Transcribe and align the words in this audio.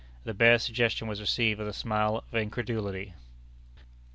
The 0.23 0.33
bare 0.33 0.57
suggestion 0.57 1.07
was 1.07 1.21
received 1.21 1.59
with 1.59 1.67
a 1.67 1.73
smile 1.73 2.17
of 2.27 2.33
incredulity. 2.35 3.13